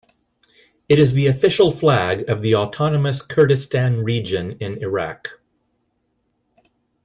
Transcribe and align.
It 0.89 0.97
is 0.97 1.13
the 1.13 1.27
official 1.27 1.71
flag 1.71 2.27
of 2.27 2.41
the 2.41 2.55
autonomous 2.55 3.21
Kurdistan 3.21 3.99
Region 3.99 4.53
in 4.53 4.81
Iraq. 4.81 5.39